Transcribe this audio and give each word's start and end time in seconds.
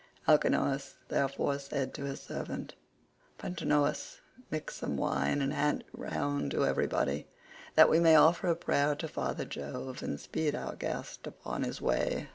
Alcinous 0.27 0.95
therefore 1.09 1.59
said 1.59 1.93
to 1.93 2.05
his 2.05 2.19
servant, 2.21 2.73
"Pontonous, 3.37 4.17
mix 4.49 4.75
some 4.77 4.97
wine 4.97 5.43
and 5.43 5.53
hand 5.53 5.81
it 5.81 5.87
round 5.93 6.49
to 6.49 6.65
everybody, 6.65 7.27
that 7.75 7.87
we 7.87 7.99
may 7.99 8.15
offer 8.15 8.47
a 8.47 8.55
prayer 8.55 8.95
to 8.95 9.07
father 9.07 9.45
Jove, 9.45 10.01
and 10.01 10.19
speed 10.19 10.55
our 10.55 10.75
guest 10.75 11.27
upon 11.27 11.61
his 11.61 11.81
way." 11.81 12.29